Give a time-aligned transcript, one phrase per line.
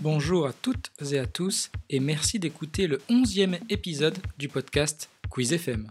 [0.00, 5.52] Bonjour à toutes et à tous et merci d'écouter le onzième épisode du podcast Quiz
[5.52, 5.90] FM.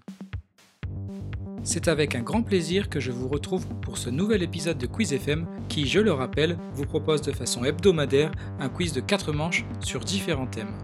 [1.64, 5.12] C'est avec un grand plaisir que je vous retrouve pour ce nouvel épisode de Quiz
[5.12, 8.32] FM qui, je le rappelle, vous propose de façon hebdomadaire
[8.62, 10.79] un quiz de 4 manches sur différents thèmes.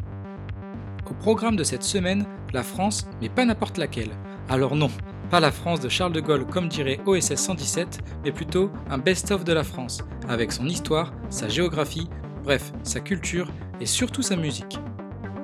[1.10, 4.12] Au programme de cette semaine, la France, mais pas n'importe laquelle.
[4.50, 4.92] Alors non,
[5.30, 9.46] pas la France de Charles de Gaulle comme dirait OSS 117, mais plutôt un best-of
[9.46, 12.10] de la France, avec son histoire, sa géographie,
[12.44, 13.50] bref, sa culture
[13.80, 14.80] et surtout sa musique.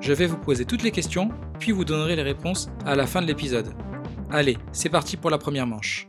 [0.02, 3.22] Je vais vous poser toutes les questions, puis vous donnerez les réponses à la fin
[3.22, 3.74] de l'épisode.
[4.32, 6.08] Allez, c'est parti pour la première manche.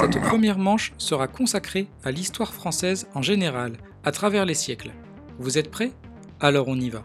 [0.00, 4.90] Cette première manche sera consacrée à l'histoire française en général, à travers les siècles.
[5.38, 5.92] Vous êtes prêts?
[6.40, 7.04] Alors on y va.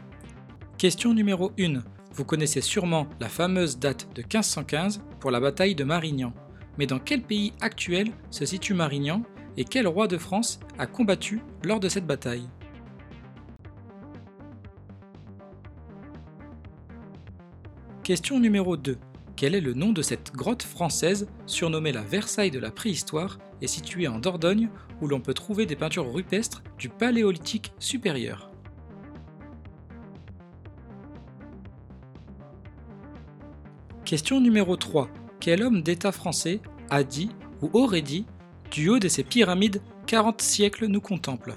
[0.78, 1.84] Question numéro 1.
[2.14, 6.34] Vous connaissez sûrement la fameuse date de 1515 pour la bataille de Marignan.
[6.80, 9.22] Mais dans quel pays actuel se situe Marignan?
[9.58, 12.48] Et quel roi de France a combattu lors de cette bataille?
[18.04, 18.98] Question numéro 2.
[19.36, 23.68] Quel est le nom de cette grotte française surnommée la Versailles de la préhistoire et
[23.68, 24.70] située en Dordogne
[25.02, 28.52] où l'on peut trouver des peintures rupestres du Paléolithique supérieur?
[34.04, 35.10] Question numéro 3.
[35.40, 36.60] Quel homme d'État français
[36.90, 37.32] a dit
[37.62, 38.26] ou aurait dit
[38.74, 41.56] du haut de ces pyramides, 40 siècles nous contemplent.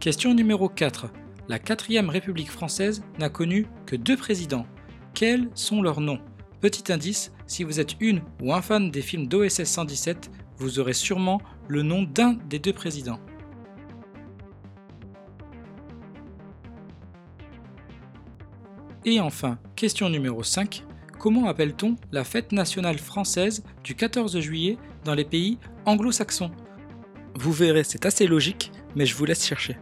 [0.00, 1.08] Question numéro 4.
[1.48, 4.66] La 4ème République française n'a connu que deux présidents.
[5.14, 6.18] Quels sont leurs noms?
[6.60, 10.94] Petit indice, si vous êtes une ou un fan des films d'OSS 117, vous aurez
[10.94, 13.20] sûrement le nom d'un des deux présidents.
[19.04, 20.84] Et enfin, question numéro 5
[21.18, 26.50] comment appelle-t-on la fête nationale française du 14 juillet dans les pays anglo-saxons?
[27.34, 29.76] Vous verrez, c'est assez logique, mais je vous laisse chercher.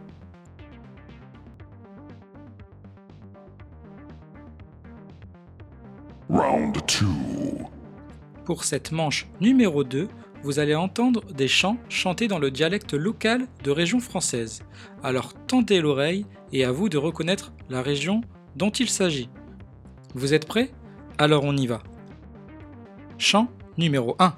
[6.29, 7.05] Round 2.
[8.43, 10.07] Pour cette manche numéro 2,
[10.43, 14.61] vous allez entendre des chants chantés dans le dialecte local de région française.
[15.01, 18.21] Alors tendez l'oreille et à vous de reconnaître la région
[18.55, 19.29] dont il s'agit.
[20.13, 20.71] Vous êtes prêts?
[21.17, 21.81] Alors on y va.
[23.17, 24.33] Chant numéro 1.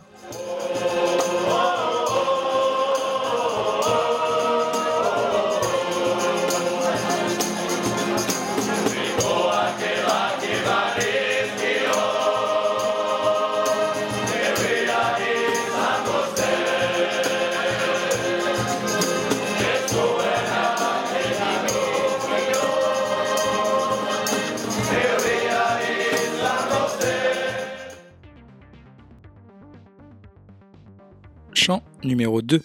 [32.07, 32.61] Numéro 2.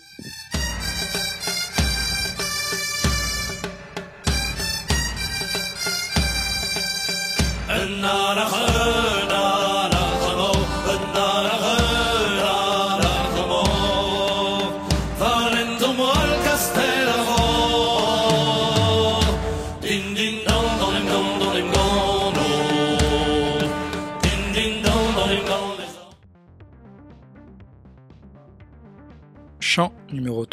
[30.22, 30.46] Numéro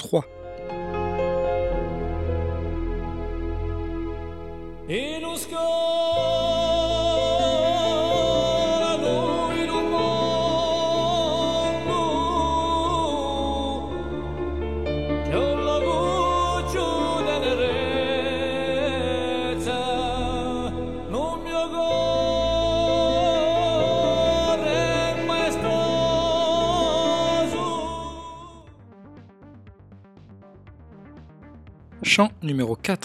[32.20, 32.98] Chant numéro 4.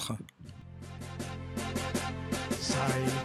[2.58, 2.76] Sei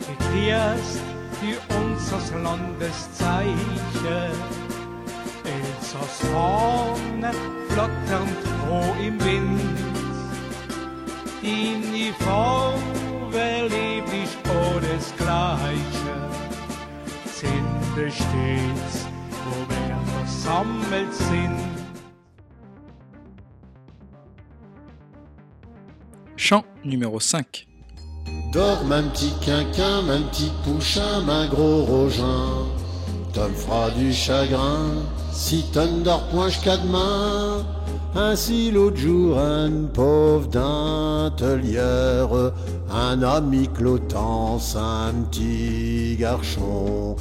[0.05, 1.01] gegrüßt
[1.39, 4.35] für unseres Landes Zeichen.
[5.43, 7.31] Elsass Fahne
[7.69, 9.79] flatternd froh im Wind.
[11.41, 16.17] Die Farbe lieblich ohne Gleiche.
[17.25, 19.07] Sind stets,
[19.43, 21.78] wo wir versammelt sind.
[26.83, 27.67] Numéro 5.
[28.53, 32.65] Dors, un petit quinquin, un petit pouchin, un gros rogin.
[33.33, 37.65] T'en fera du chagrin si t'en dors point jusqu'à demain.
[38.15, 42.29] Ainsi l'autre jour, un pauvre d'intelière,
[42.91, 47.15] un ami clotance, un petit garçon,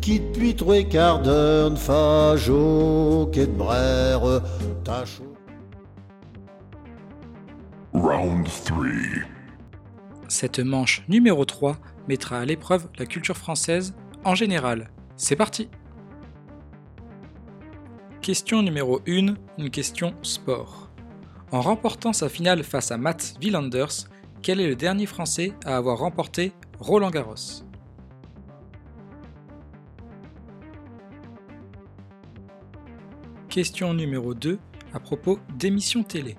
[0.00, 4.42] qui depuis trois quarts d'heure ne fâche au quai de brère,
[4.82, 5.20] tâche.
[8.02, 8.84] Round 3.
[10.26, 11.78] Cette manche numéro 3
[12.08, 13.94] mettra à l'épreuve la culture française
[14.24, 14.90] en général.
[15.16, 15.68] C'est parti
[18.20, 20.90] Question numéro 1, une question sport.
[21.52, 24.08] En remportant sa finale face à Matt Willanders,
[24.42, 27.62] quel est le dernier Français à avoir remporté Roland Garros?
[33.48, 34.58] Question numéro 2
[34.92, 36.36] à propos d'émissions télé.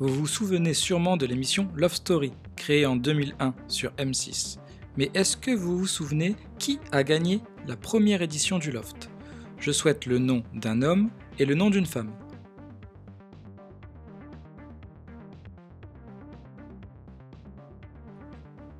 [0.00, 4.56] Vous vous souvenez sûrement de l'émission Love Story, créée en 2001 sur M6.
[4.96, 9.10] Mais est-ce que vous vous souvenez qui a gagné la première édition du Loft?
[9.58, 12.14] Je souhaite le nom d'un homme et le nom d'une femme.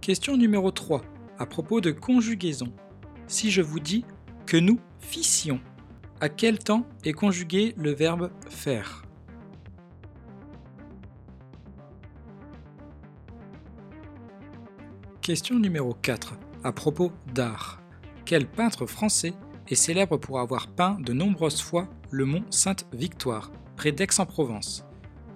[0.01, 1.03] Question numéro 3
[1.39, 2.73] à propos de conjugaison.
[3.27, 4.07] Si je vous dis
[4.47, 5.61] que nous fissions,
[6.23, 9.03] à quel temps est conjugué le verbe faire?
[15.31, 16.35] Question numéro 4
[16.65, 17.81] à propos d'art.
[18.25, 19.33] Quel peintre français
[19.69, 24.85] est célèbre pour avoir peint de nombreuses fois le mont Sainte-Victoire, près d'Aix-en-Provence?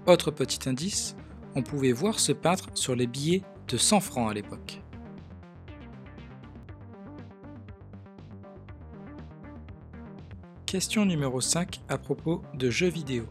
[0.09, 1.15] Autre petit indice,
[1.55, 4.83] on pouvait voir ce peintre sur les billets de 100 francs à l'époque.
[10.67, 13.27] Question numéro 5 à propos de jeux vidéo.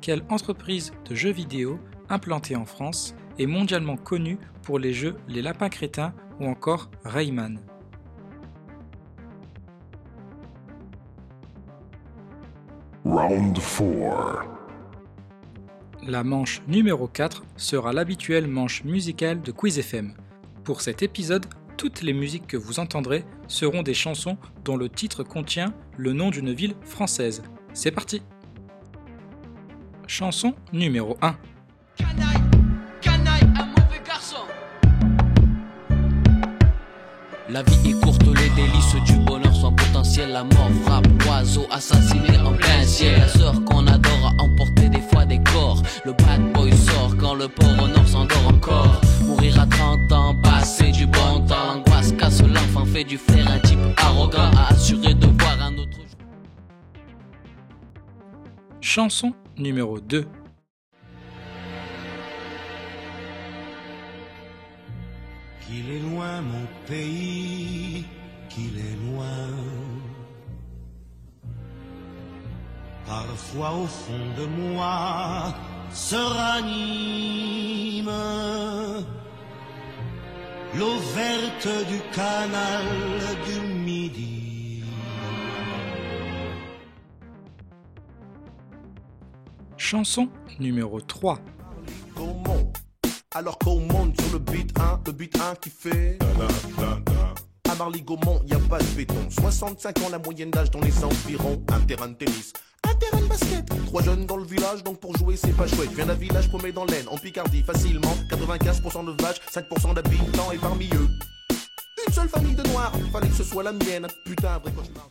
[0.00, 1.78] Quelle entreprise de jeux vidéo
[2.08, 7.58] implantée en France est mondialement connue pour les jeux Les Lapins Crétins ou encore Rayman
[13.04, 14.44] Round 4.
[16.06, 20.14] La manche numéro 4 sera l'habituelle manche musicale de Quiz FM.
[20.64, 21.46] Pour cet épisode,
[21.76, 26.30] toutes les musiques que vous entendrez seront des chansons dont le titre contient le nom
[26.30, 27.42] d'une ville française.
[27.72, 28.20] C'est parti
[30.06, 31.36] Chanson numéro 1.
[37.50, 40.32] La vie est courte, les délices du bonheur sont potentiels.
[40.32, 43.26] La mort frappe, oiseau assassiné en plein ciel.
[43.26, 45.82] Sœur qu'on adore a emporté des fois des corps.
[46.04, 49.00] Le bad boy sort quand le port nord s'endort encore.
[49.24, 51.76] Mourir à 30 ans, passer du bon temps.
[51.76, 54.50] L'angoisse casse l'enfant, fait du flair un type arrogant.
[54.54, 55.98] A assuré de voir un autre.
[58.82, 60.26] Chanson numéro 2.
[65.68, 68.06] Qu'il est loin mon pays,
[68.48, 69.50] qu'il est loin.
[73.06, 75.54] Parfois au fond de moi
[75.92, 78.06] se ranime
[80.74, 82.86] l'eau verte du canal
[83.46, 84.82] du Midi.
[89.76, 91.38] Chanson numéro 3.
[92.14, 92.67] Comment
[93.38, 96.18] Alors qu'on monte sur le beat 1, le beat 1 qui fait
[97.70, 99.14] À Marly Gaumont, y a pas de béton.
[99.30, 101.62] 65 ans la moyenne d'âge dans les environs.
[101.72, 102.52] Un terrain de tennis,
[102.82, 103.64] un terrain de basket.
[103.86, 105.92] Trois jeunes dans le village, donc pour jouer c'est pas chouette.
[105.94, 108.12] Viens d'un village paumé dans l'aine, en Picardie facilement.
[108.28, 111.08] 95% de vaches, 5% d'habitants Et parmi eux,
[112.08, 112.90] une seule famille de noirs.
[113.12, 115.08] Fallait que ce soit la mienne, putain vrai cauchemar.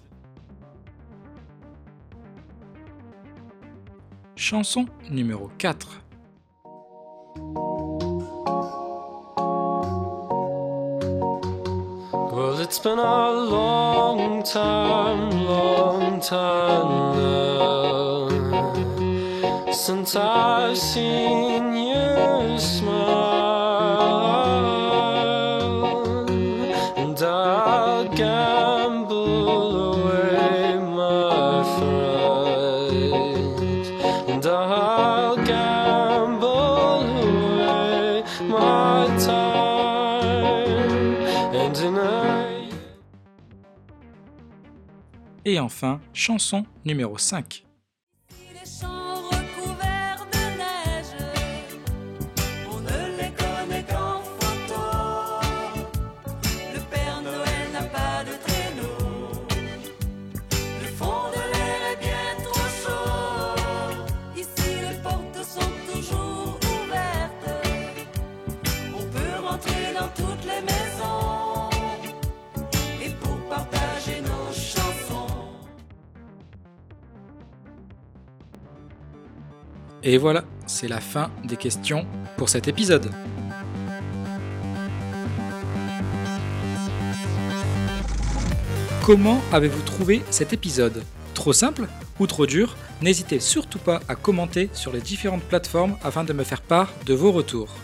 [4.36, 6.07] Chanson numéro 4.
[12.68, 18.28] It's been a long time, long time now
[19.72, 21.57] since I've seen
[45.58, 47.67] Et enfin, chanson numéro 5.
[80.10, 83.12] Et voilà, c'est la fin des questions pour cet épisode.
[89.06, 91.04] Comment avez-vous trouvé cet épisode?
[91.34, 91.90] Trop simple
[92.22, 92.78] ou trop dur?
[93.02, 97.14] N'hésitez surtout pas à commenter sur les différentes plateformes afin de me faire part de
[97.14, 97.76] vos retours.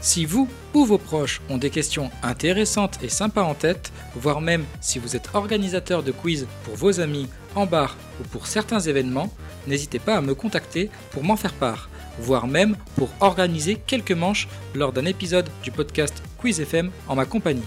[0.00, 4.64] Si vous ou vos proches ont des questions intéressantes et sympas en tête, voire même
[4.80, 9.32] si vous êtes organisateur de quiz pour vos amis en bar ou pour certains événements,
[9.66, 11.88] n'hésitez pas à me contacter pour m'en faire part,
[12.18, 17.24] voire même pour organiser quelques manches lors d'un épisode du podcast Quiz FM en ma
[17.24, 17.62] compagnie.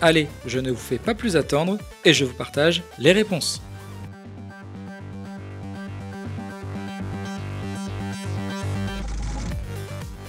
[0.00, 3.60] Allez, je ne vous fais pas plus attendre et je vous partage les réponses.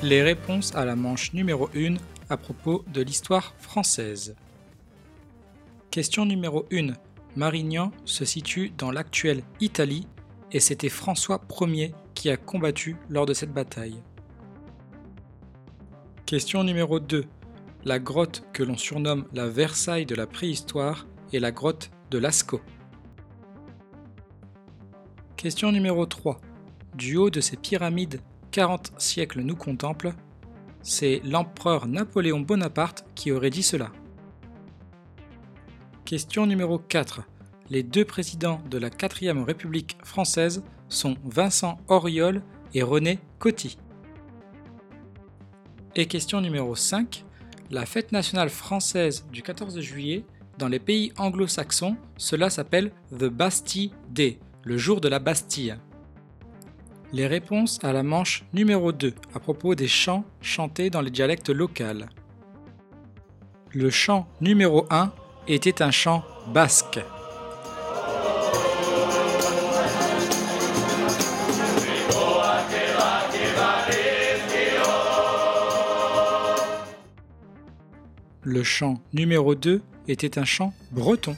[0.04, 1.96] Les réponses à la manche numéro 1
[2.30, 4.36] à propos de l'histoire française.
[5.92, 6.94] Question numéro 1.
[7.36, 10.08] Marignan se situe dans l'actuelle Italie
[10.52, 14.02] et c'était François Ier qui a combattu lors de cette bataille.
[16.26, 17.26] Question numéro 2.
[17.84, 22.62] La grotte que l'on surnomme la Versailles de la préhistoire est la grotte de Lascaux.
[25.36, 26.40] Question numéro 3.
[26.96, 30.14] Du haut de ces pyramides 40 siècles nous contemplent,
[30.84, 33.92] c'est l'empereur Napoléon Bonaparte qui aurait dit cela.
[36.06, 37.24] Question numéro 4.
[37.72, 42.42] Les deux présidents de la 4ème République française sont Vincent Auriol
[42.74, 43.78] et René Coty.
[45.96, 47.24] Et question numéro 5.
[47.70, 50.26] La fête nationale française du 14 juillet,
[50.58, 55.78] dans les pays anglo-saxons, cela s'appelle The Bastille Day, le jour de la Bastille.
[57.14, 61.50] Les réponses à la manche numéro 2 à propos des chants chantés dans les dialectes
[61.50, 62.04] locaux.
[63.74, 65.14] Le chant numéro 1
[65.48, 67.00] était un chant basque.
[78.44, 81.36] Le chant numéro 2 était un chant breton.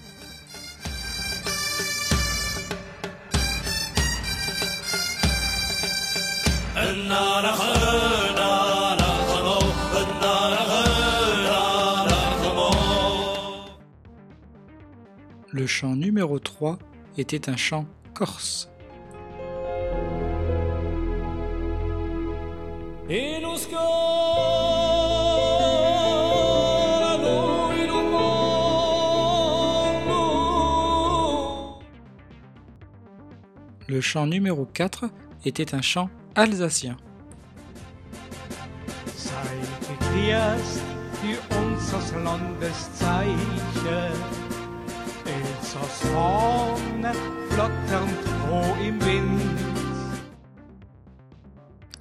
[15.52, 16.80] Le chant numéro 3
[17.18, 18.73] était un chant corse.
[33.94, 35.06] Le chant numéro 4
[35.46, 36.98] était un chant alsacien.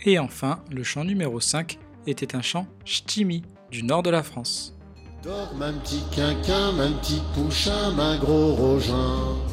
[0.07, 4.75] Et enfin, le chant numéro 5 était un chant ch'timi du nord de la France.
[5.23, 6.73] Dors, ma petit quinquin,
[7.03, 9.52] petit pouchin, gros rogin.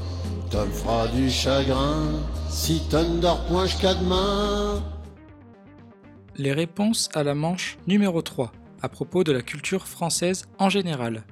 [6.38, 8.52] Les réponses à la manche numéro 3
[8.82, 11.24] à propos de la culture française en général.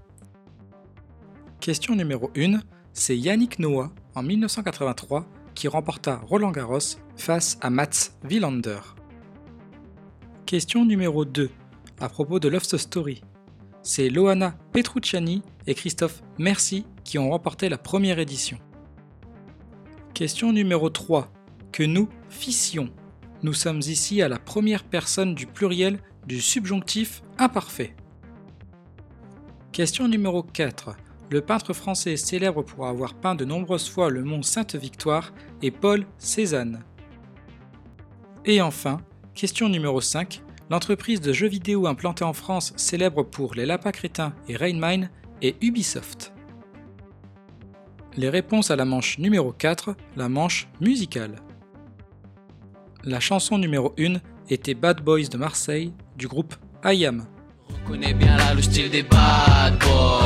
[1.59, 2.59] Question numéro 1,
[2.93, 6.77] c'est Yannick Noah en 1983 qui remporta Roland Garros
[7.15, 8.79] face à Mats Wilander.
[10.45, 11.49] Question numéro 2
[11.99, 13.21] à propos de Love Story.
[13.81, 18.59] C'est Loana Petrucciani et Christophe Merci qui ont remporté la première édition.
[20.17, 21.31] Question numéro 3.
[21.71, 22.89] Que nous fissions.
[23.43, 27.95] Nous sommes ici à la première personne du pluriel du subjonctif imparfait.
[29.71, 30.95] Question numéro 4.
[31.29, 36.07] Le peintre français célèbre pour avoir peint de nombreuses fois le mont Sainte-Victoire est Paul
[36.17, 36.83] Cézanne.
[38.43, 39.01] Et enfin,
[39.35, 40.41] question numéro 5.
[40.71, 45.11] L'entreprise de jeux vidéo implantée en France célèbre pour les lapins crétins et Rainmine
[45.43, 46.33] est Ubisoft.
[48.17, 51.35] Les réponses à la manche numéro 4, la manche musicale.
[53.03, 54.15] La chanson numéro 1
[54.49, 57.27] était Bad Boys de Marseille du groupe IAM.
[57.85, 60.16] Connais bien là le style des bad boys.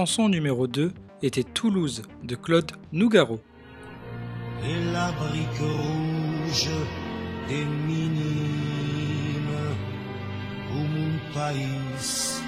[0.00, 0.92] Chanson numéro 2
[1.22, 3.38] était Toulouse de Claude Nougaro.
[4.64, 6.70] et la brique rouge
[7.46, 8.16] des minimes
[10.72, 12.40] au mon pays,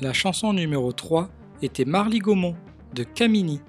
[0.00, 1.30] La chanson numéro 3
[1.62, 2.54] était Marly Gaumont
[2.94, 3.60] de Camini.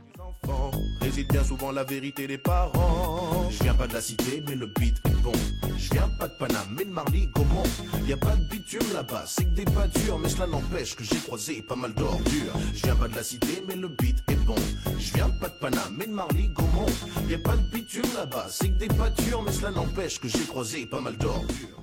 [1.13, 3.47] Réside bien souvent la vérité des parents.
[3.51, 5.31] Je viens pas de la cité, mais le beat est bon.
[5.77, 7.63] Je viens pas de Paname, mais de Marly Gaumont.
[8.07, 11.17] Y a pas de bitume là-bas, c'est que des durs, mais cela n'empêche que j'ai
[11.17, 12.53] croisé pas mal d'ordures.
[12.73, 14.55] Je viens pas de la cité, mais le beat est bon.
[14.97, 16.87] Je viens pas de Paname, mais de Marly Gaumont.
[17.29, 20.45] Y a pas de bitume là-bas, c'est que des durs, mais cela n'empêche que j'ai
[20.45, 21.81] croisé pas mal d'ordures.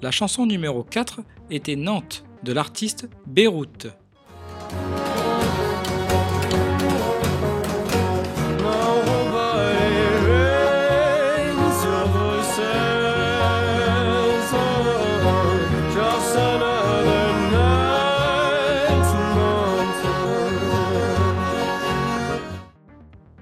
[0.00, 3.88] La chanson numéro 4 était Nantes de l'artiste Beyrouth.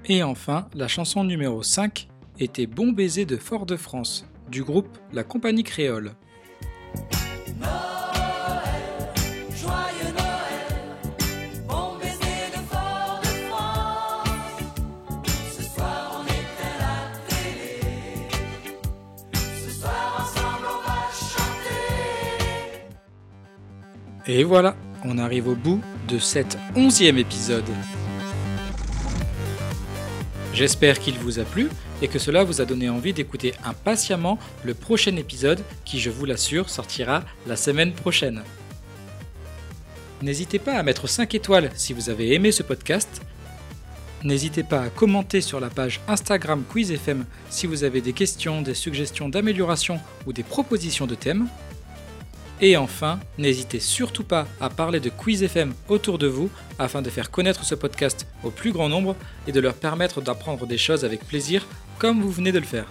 [0.07, 2.07] Et enfin, la chanson numéro 5
[2.39, 6.11] était Bon baiser de Fort-de-France du groupe La Compagnie Créole.
[24.27, 27.63] Et voilà, on arrive au bout de cet onzième épisode.
[30.55, 31.67] J'espère qu'il vous a plu
[32.01, 36.23] et que cela vous a donné envie d'écouter impatiemment le prochain épisode qui, je vous
[36.23, 38.41] l'assure, sortira la semaine prochaine.
[40.21, 43.21] N'hésitez pas à mettre 5 étoiles si vous avez aimé ce podcast.
[44.23, 48.75] N'hésitez pas à commenter sur la page Instagram QuizFM si vous avez des questions, des
[48.75, 51.49] suggestions d'amélioration ou des propositions de thèmes.
[52.61, 57.09] Et enfin, n'hésitez surtout pas à parler de Quiz FM autour de vous afin de
[57.09, 61.03] faire connaître ce podcast au plus grand nombre et de leur permettre d'apprendre des choses
[61.03, 61.65] avec plaisir
[61.99, 62.87] comme vous venez de le faire.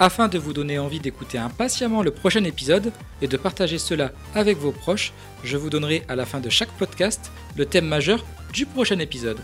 [0.00, 4.58] Afin de vous donner envie d'écouter impatiemment le prochain épisode et de partager cela avec
[4.58, 5.12] vos proches,
[5.44, 9.38] je vous donnerai à la fin de chaque podcast le thème majeur du prochain épisode.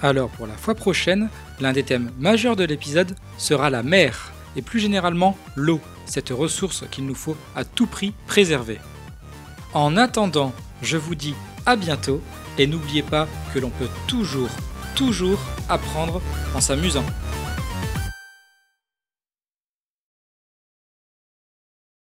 [0.00, 1.28] Alors pour la fois prochaine,
[1.60, 6.84] l'un des thèmes majeurs de l'épisode sera la mer et plus généralement l'eau, cette ressource
[6.90, 8.78] qu'il nous faut à tout prix préserver.
[9.74, 11.34] En attendant, je vous dis
[11.64, 12.20] à bientôt
[12.58, 14.50] et n'oubliez pas que l'on peut toujours,
[14.94, 15.38] toujours
[15.68, 16.20] apprendre
[16.54, 17.04] en s'amusant.